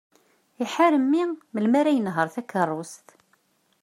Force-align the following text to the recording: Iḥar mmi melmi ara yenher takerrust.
Iḥar 0.63 0.93
mmi 1.03 1.23
melmi 1.53 1.77
ara 1.79 1.95
yenher 1.95 2.27
takerrust. 2.35 3.07